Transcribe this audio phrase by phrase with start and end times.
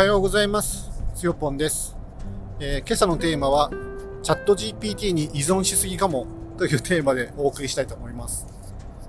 [0.00, 0.90] はようございます。
[1.14, 1.94] つよぽんです、
[2.58, 3.70] えー今朝のテーマは、
[4.22, 6.26] チャット GPT に依存しすぎかも
[6.56, 8.46] というテーマでお送りしたいと思います。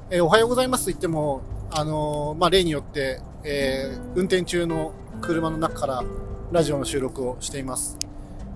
[0.10, 4.92] えーおはようございますと言っても、あのーまあ、例によって、えー運転中の
[5.22, 6.04] 車の中から
[6.52, 7.98] ラジオの収録をしています。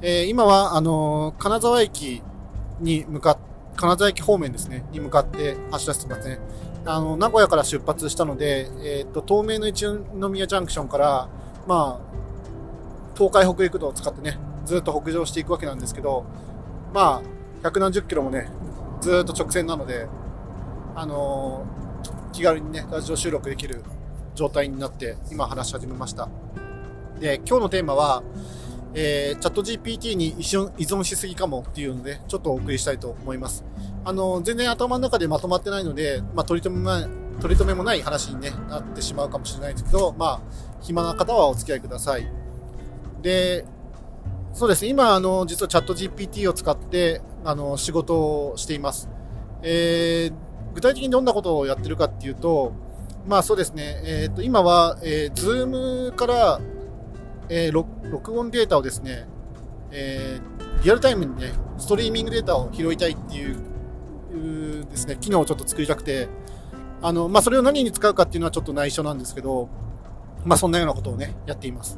[0.01, 2.21] えー今は、あのー金沢駅
[2.81, 3.37] に向かっ
[3.77, 6.39] 金沢駅方面ですね、に向かって走らせてますね。
[6.83, 11.29] あの、名古屋から出発したので、えっ、と、東名の一宮ジャンクションから、
[11.65, 12.15] まあ、
[13.15, 16.25] 東海北陸道を使ってね、ずっと北上していくわけなんですけど、
[16.93, 17.29] まあ、
[17.63, 18.49] 百何十キロもね、
[19.01, 20.07] ずっと直線なので、
[20.95, 21.85] あのー
[22.35, 23.81] 気軽にね、ラジオ収録できる
[24.35, 26.27] 状態になって、今話し始めました。
[27.17, 28.23] で、今日のテーマは、
[28.93, 33.63] えーチャット GPT に依存依存しすぎかもっていうので、ちょっとお送りしたいと思います。
[34.03, 40.41] あの、全然頭の中でまとまってないので、まあ、取り留めない、取り留めもない話に、ね、なってしまうかもしれないですけど、まあ、
[40.81, 42.44] 暇な方はお付き合いください。
[43.25, 43.65] で、
[44.53, 48.13] そうです、今、あの、実はチャット GPT を使って、あの、仕事
[48.49, 49.09] をしています。
[49.63, 50.45] えー
[50.75, 52.73] 具体的にどんなことをやってるかっていうと、
[53.25, 56.59] まあそうですね、えっ、と、今は、えー、Zoom から、
[57.47, 59.25] えー録音データをですね、
[59.91, 66.27] えーリアルタイムにね、ストリーミングデータを拾いたいっていう、ですね、機能をちょっと作りたくて、
[67.01, 69.69] あの、まあ、それを何に使うかっていうのはちょっと内緒なんですけど、
[70.43, 71.97] まあ、そんなようなことをね、やっています。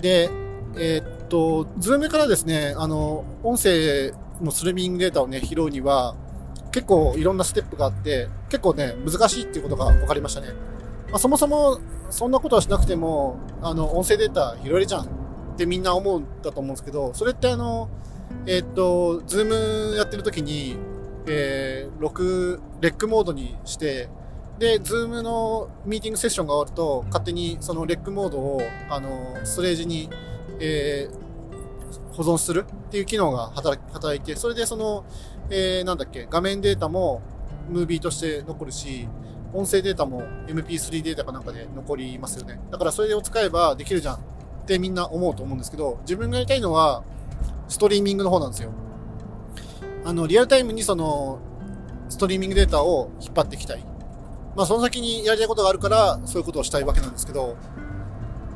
[0.00, 0.30] で、
[0.76, 6.14] えーっと、 Zoom からですね、あの、音声のストリーミングデータをね、拾うには、
[6.72, 10.48] 結構いろんなステップがあって、結構ね、難しいっていうことが分かりましたね。
[11.10, 15.06] まあ、そもそも、そんなことはしなくても、あの、音声データ拾えるじゃんっ
[15.56, 17.88] てみんな思うんだと思うんですけど、それってあの、
[18.46, 20.76] えーっと、 Zoom やってる時に、
[21.26, 24.08] えー、録、レックモードにして、
[24.60, 30.08] で、 Zoom のミーティングセッションが終わると、勝手にそのレックモードを、あの、ストレージに、
[30.60, 31.30] えー
[32.12, 35.06] 保存するっていう機能が働いて、それでその、
[35.48, 37.22] えーなんだっけ、画面データも
[37.70, 39.08] ムービーとして残るし、
[39.54, 42.60] 音声データも MP3 データかなんかで残りますよね。
[42.70, 44.18] だからそれを使えばできるじゃんっ
[44.66, 47.04] てみんな思うと思うんですけど、自分がやりたいのは、
[47.68, 48.70] ストリーミングの方なんですよ。
[50.04, 51.38] あの、リアルタイムにその、
[52.10, 53.89] ストリーミングデータを引っ張っていきたい。
[54.60, 57.56] まあ、その先にやりたいことがあるから、そういうことをしたいわけなんですけど、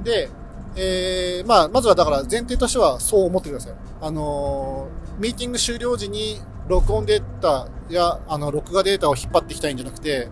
[0.02, 0.28] で、
[0.76, 3.74] えー、まあ、まずはだから前提としてはそう思ってください。
[4.02, 10.28] あのーミーティング終了時に録音データや、あの、録画データを引っ張っていきたいんじゃなくて、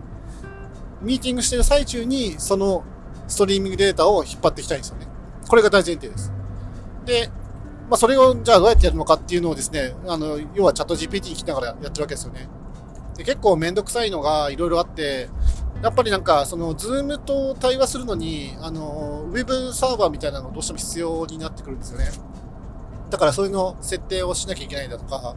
[1.01, 2.83] ミーティングしてる最中にその
[3.27, 5.07] ストリーミングデータを引っ張っていきたいんですよね。
[5.47, 6.31] これが大前提です。
[7.05, 7.29] で、
[7.89, 12.47] まあ、それをじゃあどうやってやるのかっていうのをですね、あの、要はチャット GPT に聞きながらやってるわけですよね。
[13.15, 15.29] で結構めんどくさいのがいろいろあって、
[15.83, 22.09] やっぱりなんか、その、ズームと対話するのに、あの、ウェブサーバーみたいなのがどうしても必要になってくるんですよね。
[23.09, 25.35] だからそういうの設定をしなきゃいけないんだとか、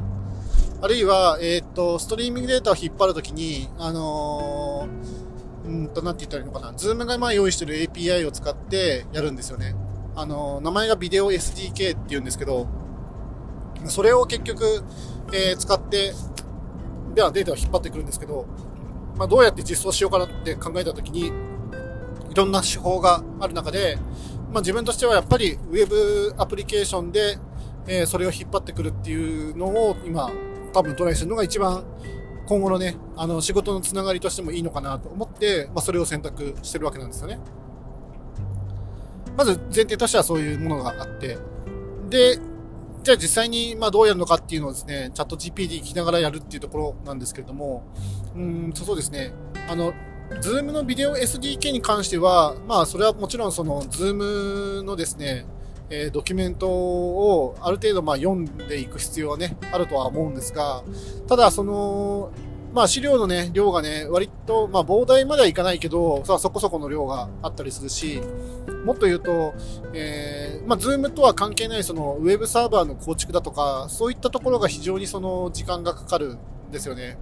[0.80, 6.72] あるいは、えっ、と、ストリーミングデータを引っ張るときに、あのーうんと、なんて言ったらいいのかな。
[6.76, 9.74] ズームがまあ用意してる API を使ってやるんですよね。
[10.14, 12.68] あのー名前がビデオ SDK って言うんですけど、
[13.86, 14.84] それを結局、
[15.32, 16.14] えー使って、
[17.16, 18.46] ではデータを引っ張ってくるんですけど、
[19.16, 23.98] まあ、どうやって実装しようかなって考えたときに、いろんな手法がある中で、
[24.52, 27.38] まあ、自分としてはやっぱりウェブアプリケーションで、
[27.88, 30.30] えーそれを引っ張ってくるっていうのを今、
[30.72, 31.84] 多分トライするのが一番
[32.46, 37.40] 今後のね、あの仕事のつながりとしてもいいのかなと思って、まあ、それを選択してるわけなんですよね。
[39.36, 41.38] まず前提としてはそういうものがあって、
[42.08, 42.38] で、
[43.06, 47.84] じゃあ実際にまあどうやるのかっていうのをですね、 ChatGPT 聞きながらやるっていうところなんですけれども、
[48.34, 49.32] うんそうですね、
[49.68, 49.94] あの、
[50.40, 55.46] Zoom の Video SDK に関しては、まあそれはもちろんその Zoom のですね、
[55.88, 60.82] えードキュメントをある程度まあ読んでいく必要はね、あるとは思うんですが、
[61.28, 62.32] ただその、
[62.74, 68.20] まあ資料のね、量がね、割と、まあ膨大まではいかないけど、さあそこそこの量があったりするし、
[68.86, 69.52] もっと言うと、
[69.94, 76.38] えーまあ、 Zoom とは関係ないそのウェブサーバーの構築だとか、そういったところが非常にその時間がかかるん
[76.70, 77.18] ですよね。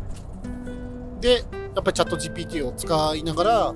[1.22, 1.38] で、や
[1.80, 3.74] っぱりチャット GPT を使いながら、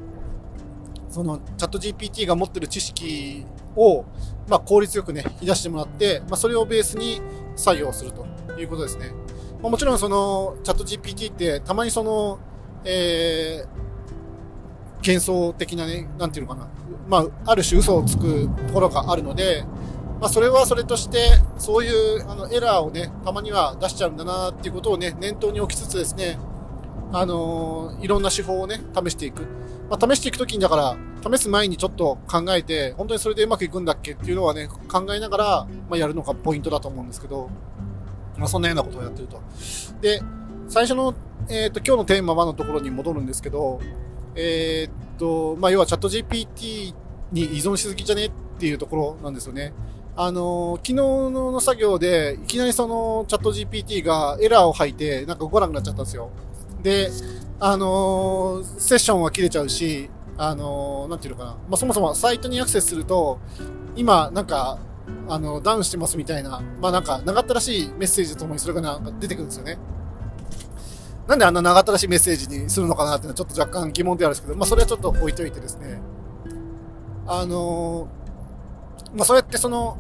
[1.08, 4.04] そのチャット GPT が持ってる知識を、
[4.48, 7.22] まあ、効率よくね、引き出してもらって、まあ、それをベースに
[7.56, 8.26] 作業すると
[8.60, 9.12] いうことですね。
[9.62, 12.38] まあ、もちろんそのチャット GPT ってたまにその、
[12.84, 13.87] えー、
[15.08, 16.68] 幻想的なね、なんていうのかな。
[17.08, 19.64] まあ、ある種嘘をつくところがあるので、
[20.20, 21.18] まあ、それはそれとして、
[21.56, 26.38] そういうあのエラーをね、たまには出しちゃうんだなっていうことをね、念頭に置きつつですね、
[27.12, 29.42] あのーいろんな手法をね、試していく。
[29.88, 30.96] まあ、試していくときにだから、
[31.36, 37.48] 試す前にちょっと考えて、本当にそれでうまくいくんだっけっていうのはね、考えながら、まあ、やるのがポイントだと思うんですけど、
[38.36, 39.40] まあ、そんなようなことをやってると。
[40.02, 40.20] で、
[40.68, 41.14] 最初の、
[41.48, 43.80] えっ、と、今日のテーマ1のところに戻るんですけど、
[44.34, 46.94] えーっと、まあ、要はチャット GPT
[47.32, 49.72] に依存しすぎじゃねっていうところなんですよね。
[50.16, 56.30] あの昨日の作業で、いきなりそのチャット GPT がエラーを吐いて、なんか動かなくなっちゃったんですよ。
[56.82, 57.08] で、
[57.60, 61.50] あのセッションは切れちゃうし、あのなんていうのかな。
[61.52, 63.38] まあ、そもそもサイトにアクセスすると、
[63.94, 64.78] 今、なんか、
[65.28, 69.78] あの、ダウンしてますみたいな、まあなんか、長ったらしいメッセージとともにそれがなんか出てくるんですよね。
[71.28, 76.00] なんであんな長ったらしいメッセージにするのかなっていうのはちょっと若干疑問であるんですけど、まあそれはちょっと置いといてですね。
[77.26, 79.96] あのーまあそうやってその、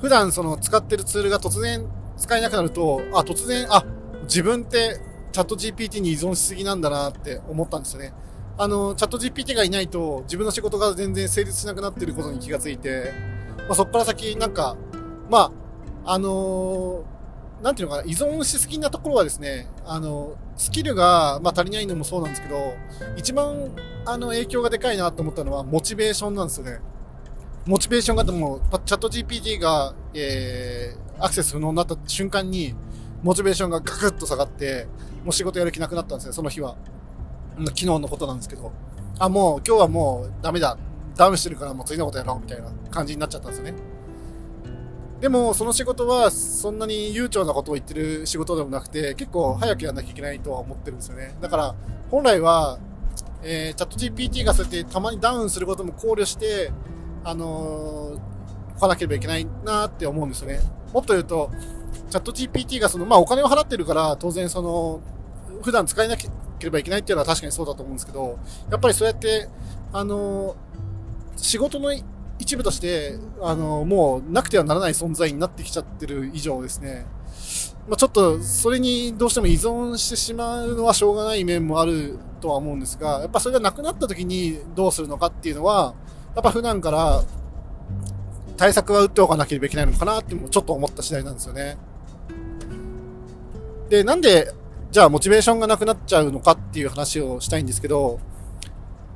[0.00, 1.86] 普段その使ってるツールが突然
[2.16, 3.84] 使えなくなると、あ、突然、あ、
[4.24, 4.98] 自分って
[5.32, 8.12] チャット GPT に依存しすぎなんだなって思ったんですよね。
[8.58, 13.12] あの、チャット GPT がいないと自分の仕事が全然成立しなくなってることに気がついて、
[13.68, 14.76] まあ、そこから先、なんか、
[15.30, 15.50] ま
[16.04, 17.15] あ、あのー
[17.62, 22.74] なんていうのかな、依存しすぎなところはですね、あの、スキルが、まあ、足りないのもそうなんですけど、
[23.16, 23.70] 一番、
[24.04, 26.80] あの、影響がでかいなと思ったのは、モチベーションなんですよね。
[27.66, 32.74] モチベーションがでも、チャット GPT が、えー、アクセス不能になった瞬間に、
[33.22, 34.86] モチベーションがガクッと下がって、
[35.24, 36.76] もう仕事やる気なくなったんですね、その日は。
[37.58, 38.70] 昨日のことなんですけど。
[39.18, 40.76] あ、もう今日はもうダメだ。
[41.16, 43.74] ダウンしてるからもう次のことやろうみたいな感じになっちゃったんですよね。
[45.20, 51.36] でも、その仕事はそんなに悠長なことを言ってる仕事でもなくて、結構早くやんなきゃいけないとは思ってるんですよね。
[51.40, 51.74] だから、
[52.10, 52.78] 本来は、
[53.42, 56.70] えー、チャット GPT がそうやってたまにダウンすることも考慮して、
[57.24, 60.60] あのー、来なければいけないなって思うんですよね。
[60.92, 61.50] もっと言うと、
[62.10, 65.00] チャット GPT がその、まあお金を払ってるから、当然その、
[65.62, 66.28] 普段使えなけ
[66.60, 68.38] ればいけないっていうのは確かにそうだと思うんですけど、
[68.70, 69.48] やっぱりそうやって、
[69.92, 70.56] あのー
[71.36, 71.92] 仕事の
[72.38, 77.06] 一部として、あのもうなくてはならない存在になってきちゃってる以上ですね、
[77.88, 85.94] まあ、ちょっとそれにどうしても依存してしまうのはしょうがない面もあるとは思うんですが、やっぱそれがなくなった時にどうするのかっていうのは、
[86.34, 87.24] やっぱ普段から
[88.56, 91.76] 対策は打っておかなければいけないのかなってもちょっと思った次第なんですよね。
[93.88, 94.52] で、なんで、
[94.90, 98.18] じゃあモチベーションがなくなっちゃうのかっていう話をしたいんですけど、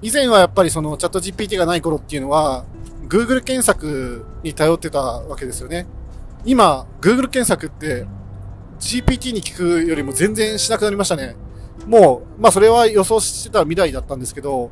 [0.03, 2.65] 以前はやっぱりそのチャット GPT がない頃っていうのは、
[3.11, 5.87] Google 検索に頼ってたわけですよね。
[6.45, 8.07] 今、Google 検索って
[8.79, 11.35] GPT に聞くよりも全然しなくなりましたね。
[11.87, 14.71] もう、まあそれは予想してた未来だったんですけど、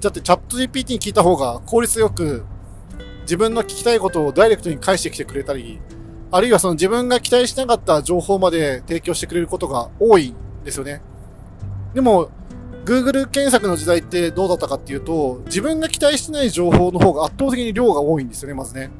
[0.00, 2.44] だってチャット GPT に聞いた方が効率よく
[3.22, 5.80] 自分の聞きたいことをダイレクトに返してきてくれたり、
[6.32, 11.02] あるいはその自分が期待しなかった情報まで提供してくれることが多いんですよね。
[11.92, 12.30] でも、
[12.84, 18.90] Google 検索の時代ってどうだったかっていうと、自分が期待してない情報の方が圧倒的に量が多いんですよね、まずね。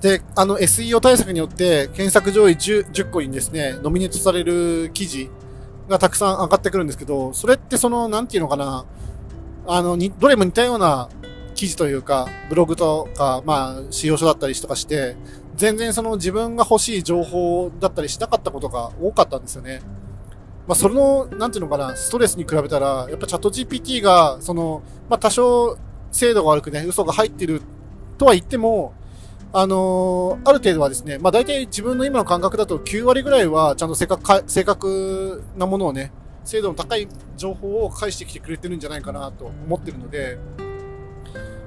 [0.00, 5.30] で、あの SEO 対策によって検索上位 10, 10個にですね、ノミネートされる記事
[5.88, 8.86] がたくさん上がってくるんですけど、それってその、なんていうのかな、
[9.66, 11.08] あの、に、どれも似たような
[11.54, 15.16] 記事というか、ブログとか、まあ、使用書だったりとかして、
[15.56, 19.82] 全然その自分が欲しい情報だったりしなかったことが多かったんですよね。
[20.70, 25.76] まあ、それの、なんていうのかな、ストレスに比べたら、やっぱチャット GPT が、その、まあ、多少
[26.12, 27.60] 精度が悪くね、嘘が入ってる
[28.18, 28.94] とは言っても、
[29.52, 36.12] あのーある程度はですね、まあ、大体自分の今の感覚だと9割ぐらいはちゃんと正確か、正確なものをね、
[36.44, 40.38] 精度の高い情報を返してきてくれてるんじゃないかなと思ってるので、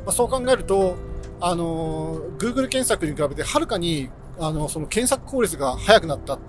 [0.05, 0.95] まあ、そう考えると、
[1.41, 6.39] あのー Google 検索に比べてはるかに、あの、その検索効率が速くなった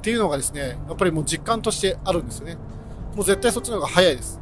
[0.00, 2.56] っていうのがですね、やっぱりもう実感としてあるんですよね。
[3.14, 4.40] もう絶対そっちの方が早いです。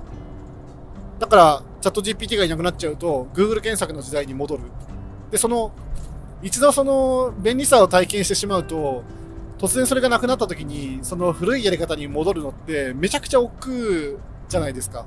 [1.19, 4.63] だから、チャット GPT がいなくなっちゃうと、Google 検索の時代に戻る。
[5.33, 5.73] で、その、
[6.43, 9.03] 一度その便利さを体験してしまうと、
[9.59, 15.07] 突然それがなくなった時に、その古いやり方に戻るのって、めちゃくちゃ億劫じゃないですか。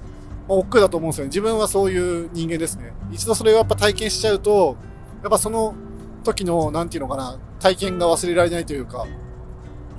[0.49, 1.27] まあ、億劫だと思うんですよね。
[1.29, 2.91] 自分はそういう人間ですね。
[3.09, 4.75] 一度それをやっぱ体験しちゃうと、
[5.21, 5.75] やっぱその
[6.25, 9.07] 時の、なんていうのかな、体験が忘れられないというか、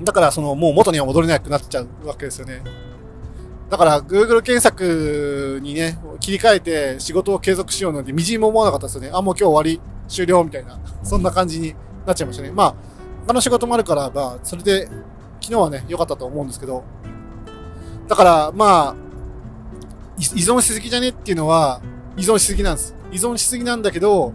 [0.04, 2.62] だからその、もう元には戻れなくなっちゃうわけですよね。
[3.71, 9.11] だから、Google 検索にね、切り替えて仕事を継続しようなんて、みじんも思わなかったですよね。
[9.12, 10.78] あ、もう今日終わり、終了、みたいな。
[11.02, 11.75] そんな感じに
[12.06, 12.50] なっちゃいましたね。
[12.52, 12.75] まあ、
[13.26, 14.87] 他の仕事もあるから、まあ、それで、
[15.40, 16.85] 昨日はね、良かったと思うんですけど、
[18.09, 18.97] だから、まあ、
[20.18, 21.80] 依存しすぎじゃねっていうのは、
[22.16, 22.94] 依存しすぎなんです。
[23.11, 24.35] 依存しすぎなんだけど、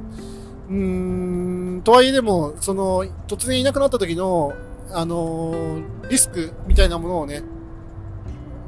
[0.69, 4.53] うーん、とはいえでも、その、突然いなくなった時の、
[4.91, 7.43] あのーリスクみたいなものをね、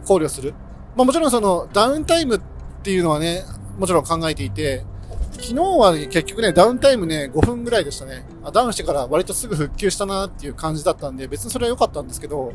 [0.05, 0.53] 考慮する。
[0.95, 2.41] まあもちろんそのダウンタイムっ
[2.83, 3.43] ていうのはね、
[3.77, 4.85] もちろん考えていて、
[5.33, 8.25] 昨日は結局ね、ダウンタイムね、5分ぐらいでしたね。
[8.51, 12.51] ダウンしてから割とすぐ復旧したなっていう感じだったんで、別にそれは良かったんですけど、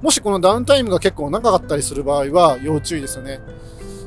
[0.00, 3.40] もしこのダウンタイムが結構長かったりする場合は要注意ですよね。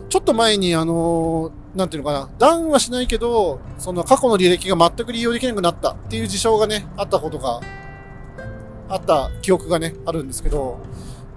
[0.09, 7.59] ちょっと前にあのー、なんていうのかな、ダウンはしないけど、その過去の履歴が全く利用できなくなったっていう事象がね、あったことが、
[8.93, 10.79] あった記憶がね、あるんですけど、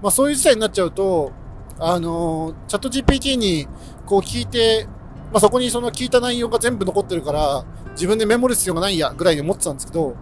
[0.01, 1.31] まあそういう事態になっちゃうと、
[1.79, 3.67] あの、チャット GPT に
[4.05, 4.87] こう聞いて、
[5.31, 10.15] まあそこにその聞いた内容が全部残ってるから、自分でメモる必要がないや、ぐらいに思ってたんですけど、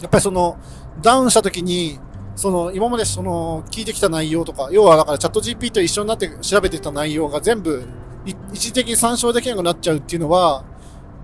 [0.00, 0.56] やっぱりその、
[1.02, 1.98] ダウンした時に、
[2.34, 7.84] その、今までその、聞いてきた内容とか、要はだからチャット GP と一緒になって調べてた内容が全部、
[8.24, 10.64] 一時的に参照できなくなっちゃうっていうのは、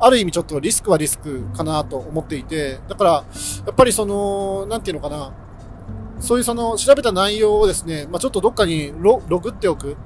[0.01, 3.25] ある意味ちょっとリスクはリスクかなと思っていて、だから、や
[3.71, 5.33] っぱりその、なんていうのかな、
[6.21, 9.97] そういうその、調べた内容をですね、まあちょっとどっかにログっておくっ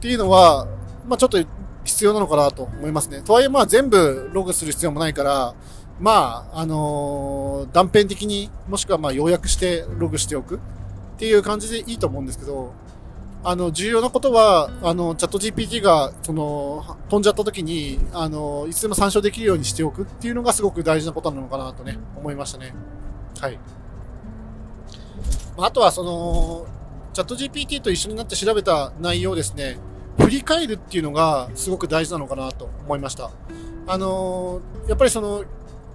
[0.00, 0.66] ていうのは、
[1.08, 1.38] まあちょっと
[1.84, 3.22] 必要なのかなと思いますね。
[3.22, 5.54] とはいえまあ全部ログする必要もないから、
[5.98, 10.58] まあ、あのー、断片的に、もしくはまあ要約してログしておくっ
[11.18, 12.72] ていう感じでいいと思うんですけど、
[13.48, 22.74] あの、重要なことは、あの、チャット GPT が、その、飛んじゃった時に、あの、いつでも参照できるようにしておくっていうのがすごく大事なことなのかなとね、思いましたね。
[23.40, 23.56] はい。
[25.58, 26.66] あとは、その、
[27.12, 29.78] チャット GPT と一緒になって調べた内容ですね、
[30.18, 33.30] 振り返るっていうのがすごく大事なのかなと思いました。
[33.86, 35.44] あのやっぱりその、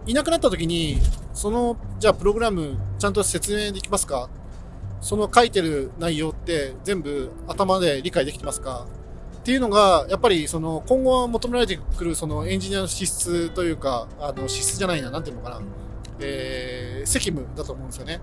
[0.07, 0.99] いなくなった時に、
[1.33, 4.29] その、じゃあプログラムちゃんと説明できますか
[5.01, 8.85] その書いてる内容って全部頭で理解できてますか？
[9.39, 15.61] っていうのが、やっぱりその今後求められてくるそのエンジニアの資質というか、あの資質じゃないな、なんていうのかな、
[16.19, 18.21] えー、責務だと思うんですよね。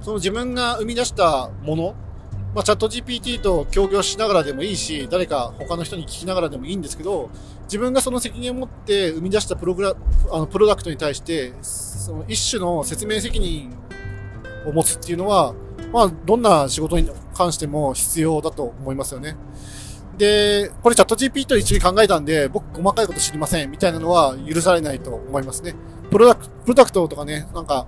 [0.00, 1.94] その自分が生み出したもの
[2.54, 7.30] まあ、チャット GPT と協業しながらでもいいし、誰か他の人に聞きながらでもいいんですけど、
[7.64, 9.96] 自分がその責任を持って生み出したプログラ
[10.30, 13.74] あのプロダクトに対して、その一種の説明責任
[14.66, 15.54] を持つっていうのは、
[15.92, 19.36] まあ、どんな仕事に関しても必要だと思いますよね。
[20.16, 25.74] で、これチャット GPT と一緒に考えたんで、僕細かいこと知りませんみたいなのは許されないと思いますね。
[26.10, 27.86] プロダクト、プロダクトとかね、なんか、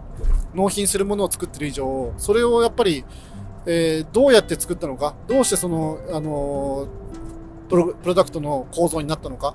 [0.55, 3.05] 納品するものを作ってる以上、それをやっぱり、
[3.67, 6.89] えー、どうやって作ったのか、どうしてその、あの
[7.69, 9.55] プロ、プロダクトの構造になったのか、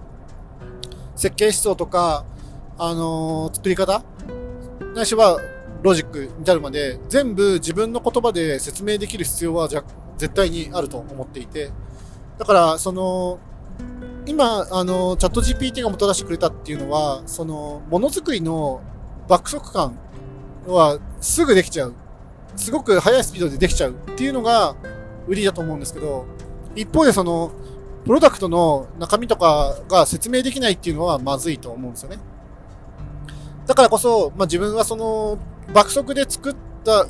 [1.16, 2.26] 設計思想とか、
[2.78, 4.04] あの作り方、
[4.96, 5.40] ないしは
[5.82, 11.72] ロジックに至るまで、全部自分の言葉で説明できる必要は絶対にあると思っていて、
[12.38, 13.40] だから、その、
[14.26, 18.82] 今、あの、チャット GPT がもたらしてくれたっていうのは、その、ものづくりの
[19.28, 19.98] 爆速感
[20.68, 21.94] はすぐできちゃう。
[22.56, 24.76] すごく速いスピードでできちゃうっていうのが
[25.28, 26.26] 売りだと思うんですけど、
[26.76, 27.52] 一方でその、
[28.06, 32.20] プロダクトの中身とかが説明できないっていうのはまずいと思うんですよね。
[33.68, 35.38] だからこそ、まあ、自分はその、
[35.74, 37.06] 爆速で作った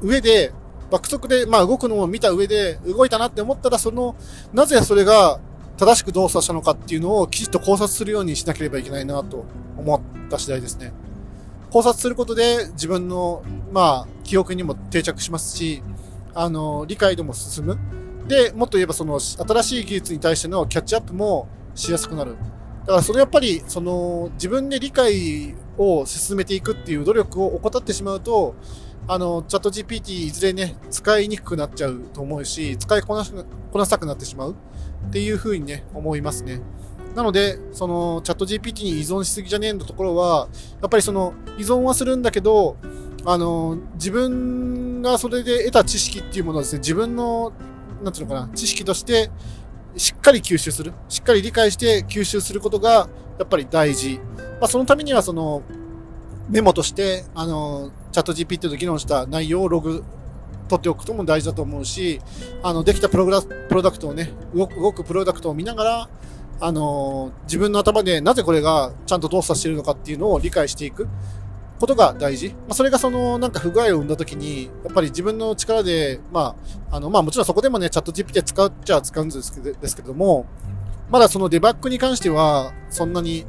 [0.00, 0.52] 上で、
[0.90, 4.14] 爆速で、まあ、動くのを見た上で動いたなって思ったら、その、
[4.52, 5.40] なぜそれが
[5.76, 9.44] 正しく動作したのかっていうのをきちっと考察するようにしなければいけないなと
[9.76, 10.92] 思った次第ですね。
[11.70, 15.82] 考察することで自分の、まあ、記憶にも定着しますし、
[16.34, 17.78] あの、理解度も進む。
[18.28, 22.36] で、もっと言えばその、新しい技術に対してのキャッチアップもしやすくなる。
[22.82, 28.56] だからそれやっぱり、その、自分で理解を進めていくっていう努力を怠ってしまうと、
[29.06, 34.54] あの、チャット GPT いずれね、使いにくくなっちゃうと思うし、使いこなし、こなしたくなってしまう
[35.08, 36.60] っていうふうにね、思いますね。
[37.14, 40.48] なので、その、チャット GPT に依存しすぎじゃねえのところは、
[40.80, 42.76] やっぱりその、依存はするんだけど、
[43.24, 47.52] あの、自分がそれで得た知識っていうものはですね、自分の、
[48.02, 49.30] なんていうのかな、知識として、
[49.96, 50.92] しっかり吸収する。
[51.08, 53.08] しっかり理解して吸収することが、
[53.38, 54.20] やっぱり大事。
[54.60, 55.62] まあ、そのためには、その、
[56.48, 60.04] メモとして、あの、チャット GPT と議論した内容をログ
[60.68, 62.20] 取っておくことも大事だと思うし、
[62.62, 66.08] あの、できたプログラプロダクトをね、動くプロダクトを見ながら、
[66.64, 71.08] あの自分の頭でなぜこれがちゃんと動作してるのかっていうのを理解していく
[71.82, 72.50] ことが大事。
[72.50, 76.54] まあ、それがそのなんか不具合を生んだ時に、やっぱり自分の力で、ま
[76.90, 80.46] あ、あの、まあもちろんそこでもね、チャット GPT 使っちゃ使うんですけどですけども、
[81.10, 83.44] まだそのデバッグに関しては、そんなに、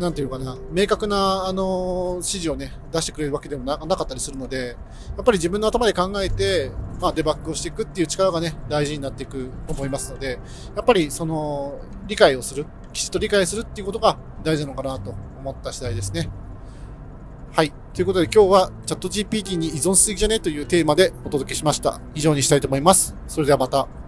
[0.00, 4.76] なんていうかな、明確な、あの、指示をね、出してくれるわけでもなかったりするので、
[5.16, 6.70] やっぱり自分の頭で考えて、
[7.02, 10.40] まあ、デバッグをしていくっていう力がね、大事になっていくと思いますので、
[10.74, 12.64] やっぱり、その、理解をする、
[12.94, 16.30] きちっと理解するっていうことが大事なのかなと思った次第ですね。
[17.54, 17.72] はい。
[17.94, 20.40] ということで今日はチャット GPT に依存しすぎじゃね？
[20.40, 22.00] というテーマでお届けしました。
[22.12, 23.14] 以上にしたいと思います。
[23.28, 24.03] それではまた。